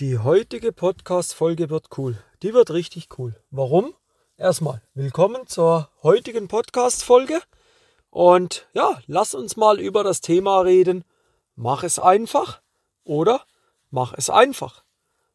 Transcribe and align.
Die 0.00 0.16
heutige 0.16 0.70
Podcast-Folge 0.70 1.70
wird 1.70 1.98
cool. 1.98 2.22
Die 2.44 2.54
wird 2.54 2.70
richtig 2.70 3.08
cool. 3.18 3.34
Warum? 3.50 3.94
Erstmal, 4.36 4.80
willkommen 4.94 5.48
zur 5.48 5.90
heutigen 6.04 6.46
Podcast-Folge. 6.46 7.40
Und 8.08 8.68
ja, 8.74 9.00
lass 9.08 9.34
uns 9.34 9.56
mal 9.56 9.80
über 9.80 10.04
das 10.04 10.20
Thema 10.20 10.60
reden. 10.60 11.02
Mach 11.56 11.82
es 11.82 11.98
einfach 11.98 12.60
oder 13.02 13.44
mach 13.90 14.14
es 14.16 14.30
einfach. 14.30 14.84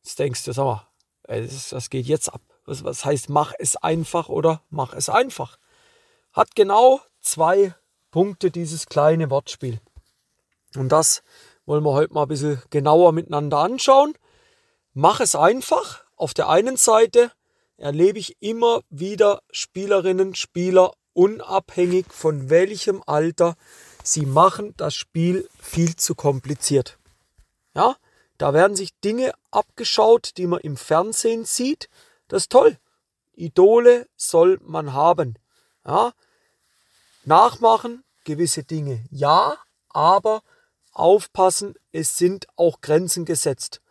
Jetzt 0.02 0.20
denkst 0.20 0.46
du, 0.46 0.54
sag 0.54 0.64
mal, 0.64 0.88
das 1.28 1.90
geht 1.90 2.06
jetzt 2.06 2.34
ab. 2.34 2.42
Was, 2.64 2.86
was 2.86 3.04
heißt, 3.04 3.30
mach 3.30 3.52
es 3.60 3.76
einfach 3.76 4.30
oder 4.30 4.62
mach 4.70 4.94
es 4.94 5.10
einfach? 5.10 5.58
Hat 6.32 6.56
genau 6.56 7.02
zwei 7.20 7.76
Punkte 8.12 8.50
dieses 8.50 8.86
kleine 8.86 9.30
Wortspiel. 9.30 9.82
Und 10.78 10.88
das 10.94 11.22
wollen 11.66 11.84
wir 11.84 11.92
heute 11.92 12.14
mal 12.14 12.22
ein 12.22 12.30
bisschen 12.30 12.62
genauer 12.70 13.12
miteinander 13.12 13.58
anschauen. 13.58 14.14
Mach 14.94 15.20
es 15.20 15.36
einfach. 15.36 16.04
Auf 16.16 16.34
der 16.34 16.50
einen 16.50 16.78
Seite 16.78 17.32
erlebe 17.78 18.20
ich 18.20 18.38
immer 18.40 18.82
wieder 18.90 19.42
Spielerinnen, 19.52 20.36
Spieler, 20.36 20.94
unabhängig 21.14 22.06
von 22.10 22.50
welchem 22.50 23.04
Alter, 23.06 23.56
sie 24.04 24.26
machen 24.26 24.74
das 24.78 24.96
Spiel 24.96 25.50
viel 25.60 25.96
zu 25.96 26.16
kompliziert. 26.16 26.98
Ja, 27.76 27.96
da 28.38 28.54
werden 28.54 28.76
sich 28.76 28.94
Dinge 29.00 29.34
abgeschaut, 29.52 30.38
die 30.38 30.48
man 30.48 30.60
im 30.60 30.78
Fernsehen 30.78 31.46
sieht. 31.46 31.90
Das 32.28 32.44
ist 32.44 32.52
toll. 32.52 32.78
Idole 33.36 34.08
soll 34.16 34.60
man 34.62 34.94
haben. 34.94 35.40
Ja, 35.86 36.14
nachmachen 37.26 38.04
gewisse 38.26 38.64
Dinge. 38.64 39.04
Ja, 39.10 39.58
aber 39.90 40.44
aufpassen, 40.92 41.76
es 41.92 42.18
sind 42.18 42.48
auch 42.56 42.82
Grenzen 42.82 43.26
gesetzt. 43.26 43.82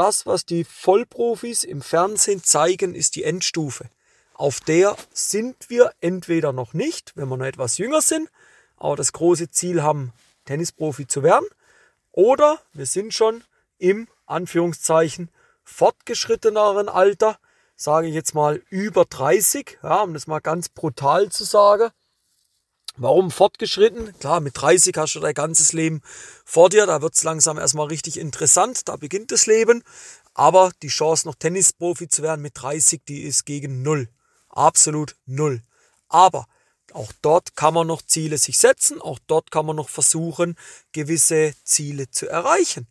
Das, 0.00 0.24
was 0.24 0.46
die 0.46 0.64
Vollprofis 0.64 1.62
im 1.62 1.82
Fernsehen 1.82 2.42
zeigen, 2.42 2.94
ist 2.94 3.16
die 3.16 3.22
Endstufe. 3.22 3.90
Auf 4.32 4.60
der 4.60 4.96
sind 5.12 5.68
wir 5.68 5.92
entweder 6.00 6.54
noch 6.54 6.72
nicht, 6.72 7.12
wenn 7.16 7.28
wir 7.28 7.36
noch 7.36 7.44
etwas 7.44 7.76
jünger 7.76 8.00
sind, 8.00 8.30
aber 8.78 8.96
das 8.96 9.12
große 9.12 9.50
Ziel 9.50 9.82
haben, 9.82 10.14
Tennisprofi 10.46 11.06
zu 11.06 11.22
werden, 11.22 11.44
oder 12.12 12.60
wir 12.72 12.86
sind 12.86 13.12
schon 13.12 13.44
im 13.76 14.08
Anführungszeichen 14.24 15.30
fortgeschritteneren 15.64 16.88
Alter, 16.88 17.38
sage 17.76 18.08
ich 18.08 18.14
jetzt 18.14 18.34
mal 18.34 18.62
über 18.70 19.04
30, 19.04 19.80
ja, 19.82 20.00
um 20.00 20.14
das 20.14 20.26
mal 20.26 20.40
ganz 20.40 20.70
brutal 20.70 21.28
zu 21.28 21.44
sagen. 21.44 21.90
Warum 22.96 23.30
fortgeschritten? 23.30 24.18
Klar, 24.18 24.40
mit 24.40 24.60
30 24.60 24.96
hast 24.96 25.14
du 25.14 25.20
dein 25.20 25.34
ganzes 25.34 25.72
Leben 25.72 26.02
vor 26.44 26.68
dir, 26.68 26.86
da 26.86 27.02
wird 27.02 27.14
es 27.14 27.22
langsam 27.22 27.58
erstmal 27.58 27.86
richtig 27.86 28.18
interessant, 28.18 28.88
da 28.88 28.96
beginnt 28.96 29.30
das 29.30 29.46
Leben. 29.46 29.82
Aber 30.34 30.72
die 30.82 30.88
Chance, 30.88 31.26
noch 31.26 31.34
Tennisprofi 31.34 32.08
zu 32.08 32.22
werden 32.22 32.42
mit 32.42 32.60
30, 32.60 33.02
die 33.06 33.22
ist 33.22 33.46
gegen 33.46 33.82
null. 33.82 34.08
Absolut 34.48 35.16
null. 35.26 35.62
Aber 36.08 36.46
auch 36.92 37.12
dort 37.22 37.54
kann 37.56 37.74
man 37.74 37.86
noch 37.86 38.02
Ziele 38.02 38.38
sich 38.38 38.58
setzen, 38.58 39.00
auch 39.00 39.18
dort 39.26 39.50
kann 39.50 39.66
man 39.66 39.76
noch 39.76 39.88
versuchen, 39.88 40.56
gewisse 40.92 41.54
Ziele 41.64 42.10
zu 42.10 42.28
erreichen. 42.28 42.88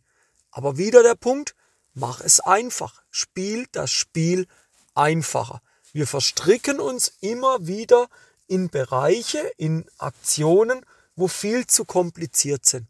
Aber 0.50 0.78
wieder 0.78 1.02
der 1.02 1.14
Punkt, 1.14 1.54
mach 1.92 2.20
es 2.20 2.40
einfach. 2.40 3.02
Spiel 3.10 3.66
das 3.72 3.90
Spiel 3.90 4.46
einfacher. 4.94 5.60
Wir 5.92 6.06
verstricken 6.06 6.80
uns 6.80 7.12
immer 7.20 7.66
wieder 7.66 8.08
in 8.50 8.68
Bereiche, 8.68 9.38
in 9.58 9.88
Aktionen, 9.98 10.84
wo 11.14 11.28
viel 11.28 11.68
zu 11.68 11.84
kompliziert 11.84 12.66
sind. 12.66 12.88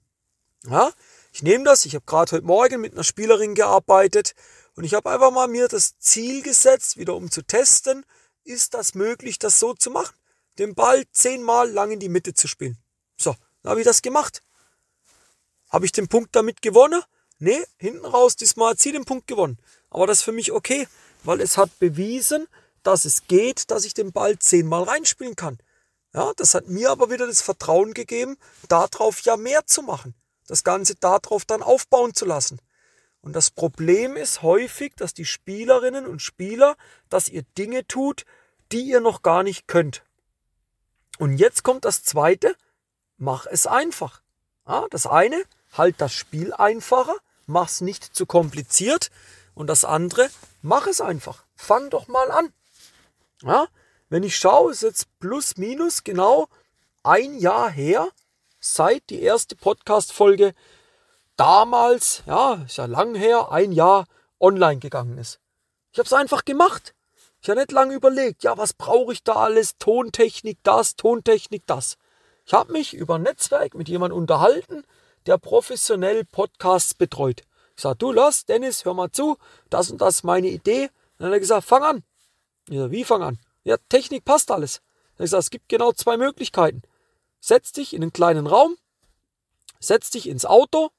Ja, 0.64 0.90
ich 1.32 1.42
nehme 1.42 1.64
das, 1.64 1.84
ich 1.84 1.94
habe 1.94 2.06
gerade 2.06 2.32
heute 2.32 2.46
Morgen 2.46 2.80
mit 2.80 2.94
einer 2.94 3.04
Spielerin 3.04 3.54
gearbeitet 3.54 4.34
und 4.74 4.84
ich 4.84 4.94
habe 4.94 5.10
einfach 5.10 5.30
mal 5.30 5.48
mir 5.48 5.68
das 5.68 5.98
Ziel 5.98 6.42
gesetzt, 6.42 6.96
wieder 6.96 7.14
um 7.14 7.30
zu 7.30 7.42
testen, 7.42 8.06
ist 8.42 8.72
das 8.72 8.94
möglich, 8.94 9.38
das 9.38 9.60
so 9.60 9.74
zu 9.74 9.90
machen? 9.90 10.16
Den 10.58 10.74
Ball 10.74 11.04
zehnmal 11.12 11.70
lang 11.70 11.90
in 11.90 12.00
die 12.00 12.08
Mitte 12.08 12.32
zu 12.32 12.48
spielen. 12.48 12.78
So, 13.18 13.36
dann 13.62 13.70
habe 13.70 13.80
ich 13.80 13.86
das 13.86 14.00
gemacht. 14.00 14.42
Habe 15.68 15.84
ich 15.84 15.92
den 15.92 16.08
Punkt 16.08 16.34
damit 16.34 16.62
gewonnen? 16.62 17.02
Nee, 17.38 17.62
hinten 17.76 18.06
raus 18.06 18.34
diesmal 18.34 18.70
hat 18.70 18.80
sie 18.80 18.92
den 18.92 19.04
Punkt 19.04 19.26
gewonnen. 19.26 19.58
Aber 19.90 20.06
das 20.06 20.18
ist 20.18 20.24
für 20.24 20.32
mich 20.32 20.52
okay, 20.52 20.88
weil 21.22 21.42
es 21.42 21.58
hat 21.58 21.78
bewiesen, 21.78 22.48
dass 22.82 23.04
es 23.04 23.26
geht, 23.26 23.70
dass 23.70 23.84
ich 23.84 23.94
den 23.94 24.12
Ball 24.12 24.38
zehnmal 24.38 24.84
reinspielen 24.84 25.36
kann. 25.36 25.58
Ja, 26.12 26.32
das 26.36 26.54
hat 26.54 26.68
mir 26.68 26.90
aber 26.90 27.10
wieder 27.10 27.26
das 27.26 27.42
Vertrauen 27.42 27.94
gegeben, 27.94 28.36
darauf 28.68 29.20
ja 29.20 29.36
mehr 29.36 29.66
zu 29.66 29.82
machen. 29.82 30.14
Das 30.46 30.64
Ganze 30.64 30.96
darauf 30.96 31.44
dann 31.44 31.62
aufbauen 31.62 32.14
zu 32.14 32.24
lassen. 32.24 32.60
Und 33.22 33.34
das 33.34 33.50
Problem 33.50 34.16
ist 34.16 34.42
häufig, 34.42 34.94
dass 34.96 35.14
die 35.14 35.26
Spielerinnen 35.26 36.06
und 36.06 36.22
Spieler, 36.22 36.76
dass 37.08 37.28
ihr 37.28 37.42
Dinge 37.56 37.86
tut, 37.86 38.24
die 38.72 38.82
ihr 38.82 39.00
noch 39.00 39.22
gar 39.22 39.42
nicht 39.42 39.68
könnt. 39.68 40.02
Und 41.18 41.36
jetzt 41.36 41.62
kommt 41.62 41.84
das 41.84 42.02
zweite, 42.02 42.56
mach 43.18 43.46
es 43.46 43.66
einfach. 43.66 44.22
Ja, 44.66 44.86
das 44.90 45.06
eine, 45.06 45.42
halt 45.72 46.00
das 46.00 46.12
Spiel 46.12 46.54
einfacher, 46.54 47.16
mach 47.46 47.68
es 47.68 47.80
nicht 47.82 48.16
zu 48.16 48.26
kompliziert. 48.26 49.10
Und 49.54 49.66
das 49.66 49.84
andere, 49.84 50.30
mach 50.62 50.86
es 50.86 51.00
einfach. 51.00 51.44
Fang 51.54 51.90
doch 51.90 52.08
mal 52.08 52.30
an. 52.30 52.52
Ja, 53.42 53.66
wenn 54.08 54.22
ich 54.22 54.36
schaue, 54.36 54.72
ist 54.72 54.82
jetzt 54.82 55.06
plus 55.18 55.56
minus 55.56 56.04
genau 56.04 56.48
ein 57.02 57.38
Jahr 57.38 57.70
her, 57.70 58.08
seit 58.60 59.08
die 59.08 59.22
erste 59.22 59.56
Podcast-Folge 59.56 60.52
damals, 61.36 62.22
ja, 62.26 62.62
ist 62.66 62.76
ja 62.76 62.84
lang 62.84 63.14
her, 63.14 63.50
ein 63.50 63.72
Jahr 63.72 64.06
online 64.38 64.78
gegangen 64.78 65.16
ist. 65.16 65.40
Ich 65.92 65.98
habe 65.98 66.06
es 66.06 66.12
einfach 66.12 66.44
gemacht. 66.44 66.94
Ich 67.40 67.48
habe 67.48 67.60
nicht 67.60 67.72
lange 67.72 67.94
überlegt, 67.94 68.42
ja, 68.42 68.58
was 68.58 68.74
brauche 68.74 69.14
ich 69.14 69.22
da 69.22 69.34
alles? 69.34 69.78
Tontechnik, 69.78 70.58
das, 70.62 70.96
Tontechnik, 70.96 71.62
das. 71.66 71.96
Ich 72.44 72.52
habe 72.52 72.72
mich 72.72 72.92
über 72.92 73.14
ein 73.14 73.22
Netzwerk 73.22 73.74
mit 73.74 73.88
jemandem 73.88 74.18
unterhalten, 74.18 74.84
der 75.24 75.38
professionell 75.38 76.24
Podcasts 76.26 76.92
betreut. 76.92 77.42
Ich 77.76 77.82
sage, 77.82 77.96
du 77.96 78.12
lass, 78.12 78.44
Dennis, 78.44 78.84
hör 78.84 78.92
mal 78.92 79.10
zu, 79.10 79.38
das 79.70 79.90
und 79.90 80.02
das 80.02 80.16
ist 80.16 80.24
meine 80.24 80.48
Idee. 80.48 80.90
dann 81.16 81.28
hat 81.28 81.34
er 81.34 81.40
gesagt, 81.40 81.64
fang 81.66 81.82
an. 81.82 82.04
Ja, 82.70 82.88
wie 82.92 83.02
fang 83.02 83.22
an? 83.22 83.38
Ja, 83.64 83.76
Technik 83.88 84.24
passt 84.24 84.52
alles. 84.52 84.80
Ich 85.18 85.30
sage, 85.30 85.40
es 85.40 85.50
gibt 85.50 85.68
genau 85.68 85.90
zwei 85.90 86.16
Möglichkeiten. 86.16 86.82
Setz 87.40 87.72
dich 87.72 87.94
in 87.94 88.02
einen 88.02 88.12
kleinen 88.12 88.46
Raum, 88.46 88.76
setz 89.80 90.10
dich 90.10 90.28
ins 90.28 90.46
Auto 90.46 90.90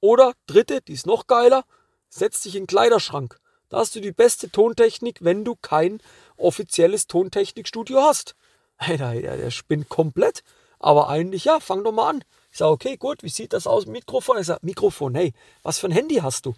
oder 0.00 0.32
dritte, 0.46 0.80
die 0.82 0.94
ist 0.94 1.06
noch 1.06 1.28
geiler, 1.28 1.64
setz 2.08 2.42
dich 2.42 2.56
in 2.56 2.62
den 2.62 2.66
Kleiderschrank. 2.66 3.38
Da 3.68 3.78
hast 3.78 3.94
du 3.94 4.00
die 4.00 4.10
beste 4.10 4.50
Tontechnik, 4.50 5.18
wenn 5.22 5.44
du 5.44 5.54
kein 5.54 6.02
offizielles 6.36 7.06
Tontechnikstudio 7.06 8.00
hast. 8.02 8.34
Der, 8.88 9.36
der 9.36 9.50
spinnt 9.52 9.88
komplett. 9.88 10.42
Aber 10.80 11.08
eigentlich, 11.08 11.44
ja, 11.44 11.60
fang 11.60 11.84
doch 11.84 11.92
mal 11.92 12.10
an. 12.10 12.24
Ich 12.50 12.58
sage, 12.58 12.72
okay, 12.72 12.96
gut, 12.96 13.22
wie 13.22 13.28
sieht 13.28 13.52
das 13.52 13.68
aus? 13.68 13.86
Mikrofon? 13.86 14.38
Ich 14.40 14.46
sage, 14.48 14.58
Mikrofon, 14.64 15.14
hey, 15.14 15.34
was 15.62 15.78
für 15.78 15.86
ein 15.86 15.92
Handy 15.92 16.16
hast 16.16 16.46
du? 16.46 16.54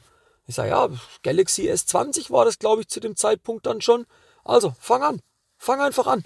Ich 0.46 0.54
sage, 0.54 0.70
ja, 0.70 0.88
Galaxy 1.22 1.70
S20 1.70 2.31
war 2.31 2.46
das, 2.46 2.58
glaube 2.58 2.81
ich, 2.81 2.88
zu 2.88 2.98
dem 2.98 3.14
Zeitpunkt 3.14 3.66
dann 3.66 3.82
schon. 3.82 4.06
Also, 4.44 4.75
fang 4.78 5.03
an. 5.03 5.21
Fang 5.56 5.81
einfach 5.81 6.06
an. 6.06 6.25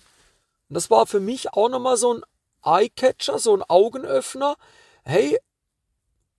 Und 0.68 0.74
das 0.74 0.90
war 0.90 1.06
für 1.06 1.20
mich 1.20 1.52
auch 1.52 1.68
nochmal 1.68 1.96
so 1.96 2.14
ein 2.14 2.22
Eye-Catcher, 2.64 3.38
so 3.38 3.54
ein 3.54 3.62
Augenöffner. 3.62 4.56
Hey, 5.04 5.38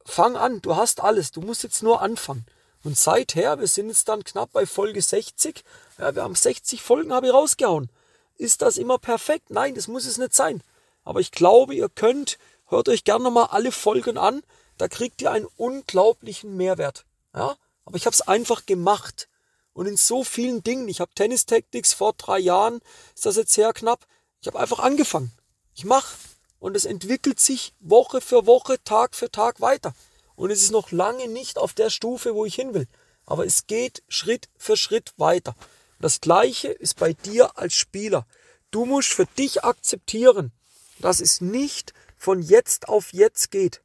fang 0.05 0.35
an, 0.35 0.61
du 0.61 0.75
hast 0.75 1.01
alles, 1.01 1.31
du 1.31 1.41
musst 1.41 1.63
jetzt 1.63 1.81
nur 1.81 2.01
anfangen. 2.01 2.45
Und 2.83 2.97
seither, 2.97 3.59
wir 3.59 3.67
sind 3.67 3.89
jetzt 3.89 4.07
dann 4.07 4.23
knapp 4.23 4.51
bei 4.51 4.65
Folge 4.65 5.01
60, 5.01 5.63
ja, 5.97 6.15
wir 6.15 6.23
haben 6.23 6.35
60 6.35 6.81
Folgen, 6.81 7.13
habe 7.13 7.27
ich 7.27 7.33
rausgehauen. 7.33 7.89
Ist 8.37 8.61
das 8.61 8.77
immer 8.77 8.97
perfekt? 8.97 9.49
Nein, 9.49 9.75
das 9.75 9.87
muss 9.87 10.05
es 10.05 10.17
nicht 10.17 10.33
sein. 10.33 10.63
Aber 11.03 11.19
ich 11.19 11.31
glaube, 11.31 11.75
ihr 11.75 11.89
könnt, 11.89 12.37
hört 12.67 12.87
euch 12.87 13.03
gerne 13.03 13.25
nochmal 13.25 13.47
alle 13.51 13.71
Folgen 13.71 14.17
an, 14.17 14.43
da 14.77 14.87
kriegt 14.87 15.21
ihr 15.21 15.31
einen 15.31 15.47
unglaublichen 15.57 16.55
Mehrwert. 16.55 17.05
Ja? 17.35 17.55
Aber 17.83 17.97
ich 17.97 18.05
habe 18.05 18.13
es 18.13 18.21
einfach 18.21 18.65
gemacht 18.65 19.27
und 19.73 19.85
in 19.85 19.97
so 19.97 20.23
vielen 20.23 20.63
Dingen. 20.63 20.87
Ich 20.87 21.01
habe 21.01 21.11
Tennis 21.13 21.45
Tactics 21.45 21.93
vor 21.93 22.13
drei 22.13 22.39
Jahren, 22.39 22.79
ist 23.15 23.25
das 23.25 23.35
jetzt 23.35 23.53
sehr 23.53 23.73
knapp. 23.73 24.05
Ich 24.41 24.47
habe 24.47 24.59
einfach 24.59 24.79
angefangen. 24.79 25.31
Ich 25.73 25.85
mache 25.85 26.15
und 26.59 26.75
es 26.75 26.85
entwickelt 26.85 27.39
sich 27.39 27.73
Woche 27.79 28.21
für 28.21 28.45
Woche, 28.45 28.83
Tag 28.83 29.15
für 29.15 29.31
Tag 29.31 29.61
weiter. 29.61 29.93
Und 30.35 30.51
es 30.51 30.63
ist 30.63 30.71
noch 30.71 30.91
lange 30.91 31.27
nicht 31.27 31.57
auf 31.57 31.73
der 31.73 31.89
Stufe, 31.89 32.33
wo 32.35 32.45
ich 32.45 32.55
hin 32.55 32.73
will. 32.73 32.87
Aber 33.25 33.45
es 33.45 33.67
geht 33.67 34.03
Schritt 34.07 34.49
für 34.57 34.77
Schritt 34.77 35.13
weiter. 35.17 35.55
Das 35.99 36.21
gleiche 36.21 36.69
ist 36.69 36.97
bei 36.97 37.13
dir 37.13 37.57
als 37.57 37.73
Spieler. 37.73 38.25
Du 38.71 38.85
musst 38.85 39.09
für 39.09 39.25
dich 39.25 39.63
akzeptieren, 39.63 40.51
dass 40.99 41.19
es 41.19 41.41
nicht 41.41 41.93
von 42.17 42.41
jetzt 42.41 42.87
auf 42.87 43.13
jetzt 43.13 43.51
geht. 43.51 43.81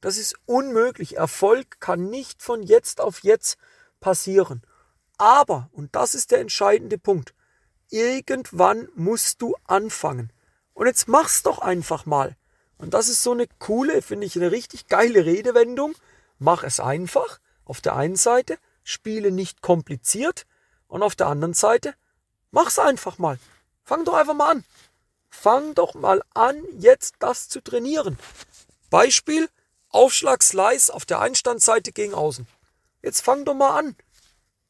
Das 0.00 0.16
ist 0.16 0.34
unmöglich. 0.46 1.16
Erfolg 1.16 1.80
kann 1.80 2.08
nicht 2.08 2.42
von 2.42 2.62
jetzt 2.62 3.00
auf 3.00 3.22
jetzt 3.22 3.58
passieren. 4.00 4.62
Aber, 5.18 5.68
und 5.72 5.94
das 5.94 6.14
ist 6.14 6.30
der 6.30 6.40
entscheidende 6.40 6.96
Punkt, 6.96 7.34
irgendwann 7.90 8.88
musst 8.94 9.42
du 9.42 9.56
anfangen. 9.64 10.32
Und 10.74 10.86
jetzt 10.86 11.08
mach's 11.08 11.42
doch 11.42 11.58
einfach 11.58 12.06
mal. 12.06 12.36
Und 12.78 12.94
das 12.94 13.08
ist 13.08 13.22
so 13.24 13.32
eine 13.32 13.48
coole, 13.58 14.00
finde 14.02 14.26
ich, 14.26 14.36
eine 14.36 14.52
richtig 14.52 14.86
geile 14.86 15.24
Redewendung. 15.26 15.94
Mach 16.38 16.62
es 16.62 16.78
einfach 16.78 17.40
auf 17.64 17.80
der 17.80 17.96
einen 17.96 18.16
Seite, 18.16 18.58
spiele 18.84 19.32
nicht 19.32 19.60
kompliziert 19.60 20.46
und 20.86 21.02
auf 21.02 21.16
der 21.16 21.26
anderen 21.26 21.54
Seite, 21.54 21.94
mach's 22.52 22.78
einfach 22.78 23.18
mal. 23.18 23.38
Fang 23.84 24.04
doch 24.04 24.14
einfach 24.14 24.34
mal 24.34 24.52
an. 24.52 24.64
Fang 25.28 25.74
doch 25.74 25.94
mal 25.94 26.22
an, 26.34 26.62
jetzt 26.78 27.16
das 27.18 27.48
zu 27.48 27.60
trainieren. 27.60 28.18
Beispiel, 28.90 29.48
Aufschlag 29.90 30.42
Slice 30.42 30.90
auf 30.90 31.04
der 31.04 31.20
Einstandseite 31.20 31.92
gegen 31.92 32.14
außen. 32.14 32.46
Jetzt 33.02 33.22
fang 33.22 33.44
doch 33.44 33.54
mal 33.54 33.78
an. 33.78 33.96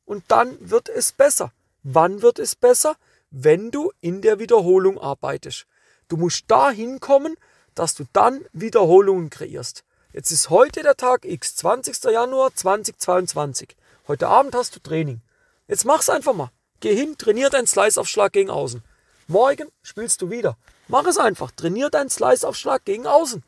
Und 0.09 0.25
dann 0.29 0.57
wird 0.71 0.89
es 0.89 1.13
besser. 1.13 1.53
Wann 1.83 2.23
wird 2.23 2.39
es 2.39 2.57
besser? 2.57 2.97
Wenn 3.31 3.71
du 3.71 3.93
in 4.01 4.23
der 4.23 4.39
Wiederholung 4.39 4.99
arbeitest. 4.99 5.67
Du 6.09 6.17
musst 6.17 6.51
dahin 6.51 6.99
kommen, 6.99 7.37
dass 7.75 7.95
du 7.95 8.05
dann 8.15 8.43
Wiederholungen 8.55 9.29
kreierst. 9.29 9.85
Jetzt 10.15 10.31
ist 10.31 10.49
heute 10.49 10.83
der 10.83 10.97
Tag 10.97 11.27
X, 11.27 11.57
20. 11.57 12.05
Januar 12.05 12.55
2022. 12.55 13.77
Heute 14.09 14.29
Abend 14.29 14.55
hast 14.55 14.75
du 14.75 14.81
Training. 14.81 15.21
Jetzt 15.67 15.85
mach's 15.85 16.09
einfach 16.09 16.33
mal. 16.33 16.53
Geh 16.81 16.97
hin, 16.97 17.19
trainier 17.19 17.51
deinen 17.51 17.67
Slice-Aufschlag 17.67 18.33
gegen 18.33 18.49
außen. 18.49 18.83
Morgen 19.27 19.69
spielst 19.83 20.23
du 20.23 20.31
wieder. 20.31 20.57
Mach 20.89 21.05
es 21.05 21.19
einfach. 21.19 21.51
Trainier 21.51 21.91
deinen 21.91 22.09
Slice-Aufschlag 22.09 22.87
gegen 22.87 23.07
außen. 23.07 23.43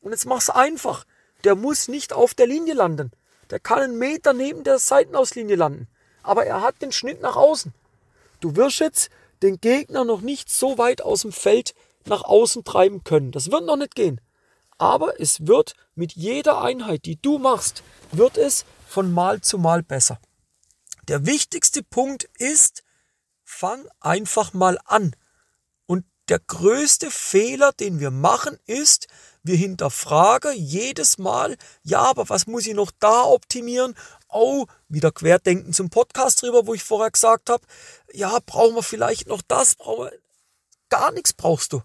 Und 0.00 0.10
jetzt 0.10 0.26
mach's 0.26 0.50
einfach. 0.50 1.04
Der 1.44 1.54
muss 1.54 1.86
nicht 1.86 2.12
auf 2.12 2.34
der 2.34 2.48
Linie 2.48 2.74
landen. 2.74 3.12
Der 3.50 3.60
kann 3.60 3.80
einen 3.80 3.98
Meter 3.98 4.32
neben 4.32 4.64
der 4.64 4.78
Seitenauslinie 4.78 5.56
landen. 5.56 5.88
Aber 6.22 6.44
er 6.46 6.62
hat 6.62 6.82
den 6.82 6.92
Schnitt 6.92 7.20
nach 7.20 7.36
außen. 7.36 7.72
Du 8.40 8.56
wirst 8.56 8.80
jetzt 8.80 9.10
den 9.42 9.60
Gegner 9.60 10.04
noch 10.04 10.20
nicht 10.20 10.50
so 10.50 10.78
weit 10.78 11.02
aus 11.02 11.22
dem 11.22 11.32
Feld 11.32 11.74
nach 12.04 12.22
außen 12.22 12.64
treiben 12.64 13.04
können. 13.04 13.32
Das 13.32 13.50
wird 13.50 13.64
noch 13.64 13.76
nicht 13.76 13.94
gehen. 13.94 14.20
Aber 14.78 15.20
es 15.20 15.46
wird 15.46 15.74
mit 15.94 16.12
jeder 16.12 16.60
Einheit, 16.60 17.04
die 17.06 17.20
du 17.20 17.38
machst, 17.38 17.82
wird 18.12 18.36
es 18.36 18.64
von 18.86 19.12
Mal 19.12 19.40
zu 19.40 19.58
Mal 19.58 19.82
besser. 19.82 20.18
Der 21.08 21.24
wichtigste 21.24 21.82
Punkt 21.82 22.24
ist, 22.38 22.82
fang 23.44 23.86
einfach 24.00 24.52
mal 24.52 24.78
an. 24.84 25.14
Und 25.86 26.04
der 26.28 26.40
größte 26.40 27.10
Fehler, 27.10 27.72
den 27.72 28.00
wir 28.00 28.10
machen, 28.10 28.58
ist, 28.66 29.06
wir 29.46 29.56
hinterfragen 29.56 30.54
jedes 30.54 31.18
Mal, 31.18 31.56
ja, 31.82 32.00
aber 32.00 32.28
was 32.28 32.46
muss 32.46 32.66
ich 32.66 32.74
noch 32.74 32.90
da 32.98 33.22
optimieren? 33.22 33.94
Oh, 34.28 34.66
wieder 34.88 35.12
Querdenken 35.12 35.72
zum 35.72 35.90
Podcast 35.90 36.42
drüber, 36.42 36.66
wo 36.66 36.74
ich 36.74 36.82
vorher 36.82 37.10
gesagt 37.10 37.50
habe, 37.50 37.64
ja, 38.12 38.38
brauchen 38.44 38.74
wir 38.74 38.82
vielleicht 38.82 39.28
noch 39.28 39.42
das, 39.42 39.74
brauchen 39.74 40.06
wir. 40.06 40.12
Gar 40.88 41.12
nichts 41.12 41.32
brauchst 41.32 41.72
du. 41.72 41.82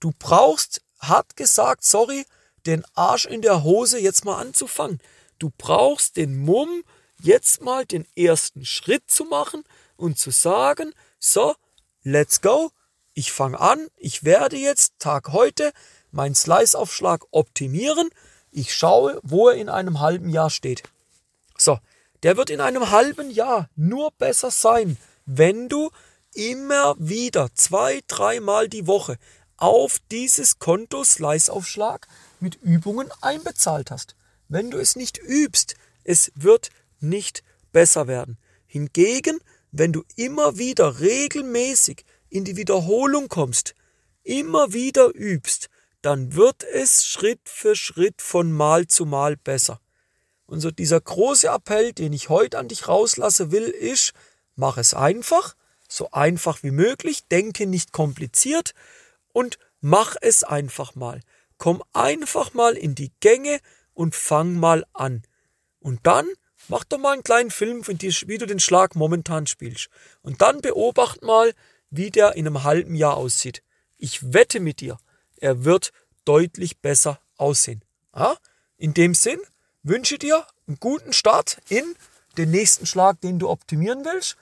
Du 0.00 0.12
brauchst, 0.18 0.82
hat 0.98 1.36
gesagt, 1.36 1.84
sorry, 1.84 2.24
den 2.66 2.84
Arsch 2.94 3.26
in 3.26 3.42
der 3.42 3.62
Hose 3.62 3.98
jetzt 3.98 4.24
mal 4.24 4.40
anzufangen. 4.40 5.00
Du 5.38 5.50
brauchst 5.56 6.16
den 6.16 6.36
Mumm, 6.36 6.84
jetzt 7.20 7.62
mal 7.62 7.84
den 7.84 8.06
ersten 8.16 8.64
Schritt 8.64 9.10
zu 9.10 9.24
machen 9.24 9.64
und 9.96 10.18
zu 10.18 10.30
sagen, 10.30 10.92
so, 11.18 11.54
let's 12.02 12.40
go, 12.40 12.70
ich 13.14 13.32
fange 13.32 13.60
an, 13.60 13.88
ich 13.96 14.24
werde 14.24 14.56
jetzt 14.56 14.94
Tag 14.98 15.32
heute 15.32 15.72
meinen 16.14 16.34
Slice-Aufschlag 16.34 17.24
optimieren, 17.30 18.10
ich 18.50 18.74
schaue, 18.74 19.20
wo 19.22 19.48
er 19.48 19.56
in 19.56 19.68
einem 19.68 20.00
halben 20.00 20.30
Jahr 20.30 20.50
steht. 20.50 20.84
So, 21.58 21.78
der 22.22 22.36
wird 22.36 22.50
in 22.50 22.60
einem 22.60 22.90
halben 22.90 23.30
Jahr 23.30 23.68
nur 23.76 24.12
besser 24.12 24.50
sein, 24.50 24.96
wenn 25.26 25.68
du 25.68 25.90
immer 26.32 26.94
wieder 26.98 27.48
zwei, 27.54 28.00
dreimal 28.06 28.68
die 28.68 28.86
Woche 28.86 29.16
auf 29.56 29.98
dieses 30.10 30.58
Konto 30.58 31.04
Slice-Aufschlag 31.04 32.06
mit 32.40 32.56
Übungen 32.62 33.10
einbezahlt 33.20 33.90
hast. 33.90 34.14
Wenn 34.48 34.70
du 34.70 34.78
es 34.78 34.96
nicht 34.96 35.18
übst, 35.18 35.74
es 36.04 36.32
wird 36.34 36.70
nicht 37.00 37.42
besser 37.72 38.06
werden. 38.06 38.38
Hingegen, 38.66 39.38
wenn 39.72 39.92
du 39.92 40.04
immer 40.16 40.58
wieder 40.58 41.00
regelmäßig 41.00 42.04
in 42.28 42.44
die 42.44 42.56
Wiederholung 42.56 43.28
kommst, 43.28 43.74
immer 44.22 44.72
wieder 44.72 45.14
übst, 45.14 45.70
dann 46.04 46.34
wird 46.34 46.64
es 46.64 47.06
Schritt 47.06 47.40
für 47.44 47.74
Schritt 47.74 48.20
von 48.20 48.52
Mal 48.52 48.86
zu 48.86 49.06
Mal 49.06 49.36
besser. 49.36 49.80
Und 50.46 50.60
so 50.60 50.70
dieser 50.70 51.00
große 51.00 51.48
Appell, 51.48 51.92
den 51.94 52.12
ich 52.12 52.28
heute 52.28 52.58
an 52.58 52.68
dich 52.68 52.88
rauslasse 52.88 53.50
will, 53.50 53.64
ist, 53.64 54.12
mach 54.54 54.76
es 54.76 54.92
einfach, 54.92 55.54
so 55.88 56.10
einfach 56.10 56.62
wie 56.62 56.72
möglich, 56.72 57.26
denke 57.28 57.66
nicht 57.66 57.92
kompliziert 57.92 58.72
und 59.32 59.58
mach 59.80 60.16
es 60.20 60.44
einfach 60.44 60.94
mal. 60.94 61.20
Komm 61.56 61.82
einfach 61.94 62.52
mal 62.52 62.76
in 62.76 62.94
die 62.94 63.12
Gänge 63.20 63.58
und 63.94 64.14
fang 64.14 64.54
mal 64.54 64.84
an. 64.92 65.22
Und 65.78 66.00
dann 66.06 66.26
mach 66.68 66.84
doch 66.84 66.98
mal 66.98 67.12
einen 67.12 67.22
kleinen 67.22 67.50
Film, 67.50 67.86
wie 67.86 68.38
du 68.38 68.46
den 68.46 68.60
Schlag 68.60 68.94
momentan 68.94 69.46
spielst. 69.46 69.88
Und 70.20 70.42
dann 70.42 70.60
beobacht 70.60 71.22
mal, 71.22 71.54
wie 71.88 72.10
der 72.10 72.34
in 72.34 72.46
einem 72.46 72.64
halben 72.64 72.94
Jahr 72.94 73.16
aussieht. 73.16 73.62
Ich 73.96 74.34
wette 74.34 74.60
mit 74.60 74.80
dir, 74.80 74.98
er 75.44 75.64
wird 75.64 75.92
deutlich 76.24 76.80
besser 76.80 77.20
aussehen. 77.36 77.82
Ja? 78.16 78.36
In 78.78 78.94
dem 78.94 79.14
Sinn 79.14 79.38
wünsche 79.82 80.18
dir 80.18 80.46
einen 80.66 80.80
guten 80.80 81.12
Start 81.12 81.58
in 81.68 81.84
den 82.38 82.50
nächsten 82.50 82.86
Schlag, 82.86 83.20
den 83.20 83.38
du 83.38 83.50
optimieren 83.50 84.04
willst. 84.04 84.36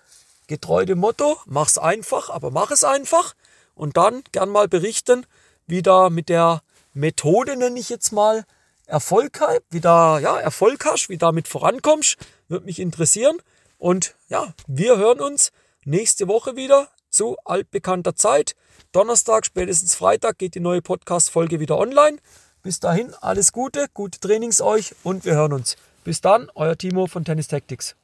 Getreu 0.47 0.85
dem 0.85 0.99
Motto, 0.99 1.39
mach's 1.47 1.77
einfach, 1.77 2.31
aber 2.31 2.53
mach 2.53 2.71
es 2.71 2.85
einfach. 2.85 3.35
Und 3.75 3.97
dann 3.97 4.23
gern 4.31 4.49
mal 4.49 4.69
berichten, 4.69 5.27
wie 5.67 5.83
da 5.83 6.09
mit 6.09 6.29
der 6.29 6.63
Methode, 6.95 7.57
nenne 7.57 7.81
ich 7.81 7.89
jetzt 7.89 8.13
mal, 8.13 8.45
Erfolg 8.87 9.41
wie 9.71 9.81
da, 9.81 10.19
ja, 10.19 10.39
Erfolg 10.39 10.85
hast, 10.85 11.09
wie 11.09 11.19
damit 11.19 11.49
vorankommst, 11.49 12.17
würde 12.49 12.67
mich 12.67 12.79
interessieren. 12.79 13.39
Und 13.79 14.15
ja, 14.29 14.55
wir 14.69 14.99
hören 14.99 15.21
uns 15.21 15.51
nächste 15.85 16.29
Woche 16.29 16.55
wieder 16.55 16.89
zu 17.13 17.37
altbekannter 17.45 18.17
Zeit. 18.17 18.57
Donnerstag, 18.91 19.47
spätestens 19.47 19.95
Freitag 19.95 20.39
geht 20.39 20.55
die 20.55 20.61
neue 20.61 20.83
Podcast-Folge 20.83 21.61
wieder 21.61 21.79
online. 21.79 22.19
Bis 22.63 22.81
dahin, 22.81 23.15
alles 23.21 23.53
Gute, 23.53 23.87
gute 23.95 24.19
Trainings 24.19 24.61
euch 24.61 24.95
und 25.05 25.25
wir 25.25 25.35
hören 25.35 25.53
uns. 25.53 25.77
Bis 26.05 26.21
dann, 26.21 26.51
euer 26.55 26.77
Timo 26.77 27.07
von 27.07 27.25
Tennis 27.25 27.49
Tactics. 27.49 27.95